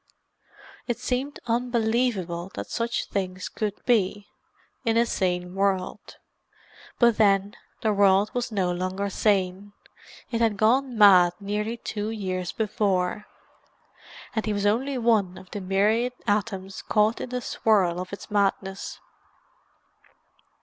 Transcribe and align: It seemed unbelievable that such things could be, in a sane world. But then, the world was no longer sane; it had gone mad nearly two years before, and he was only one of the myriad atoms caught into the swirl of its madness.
It 0.87 0.97
seemed 0.97 1.39
unbelievable 1.45 2.49
that 2.55 2.71
such 2.71 3.05
things 3.05 3.47
could 3.49 3.85
be, 3.85 4.27
in 4.83 4.97
a 4.97 5.05
sane 5.05 5.53
world. 5.53 6.15
But 6.97 7.17
then, 7.17 7.55
the 7.83 7.93
world 7.93 8.31
was 8.33 8.51
no 8.51 8.71
longer 8.71 9.11
sane; 9.11 9.73
it 10.31 10.41
had 10.41 10.57
gone 10.57 10.97
mad 10.97 11.33
nearly 11.39 11.77
two 11.77 12.09
years 12.09 12.51
before, 12.51 13.27
and 14.35 14.43
he 14.47 14.53
was 14.53 14.65
only 14.65 14.97
one 14.97 15.37
of 15.37 15.51
the 15.51 15.61
myriad 15.61 16.13
atoms 16.25 16.81
caught 16.81 17.21
into 17.21 17.35
the 17.35 17.41
swirl 17.43 17.99
of 17.99 18.11
its 18.11 18.31
madness. 18.31 18.99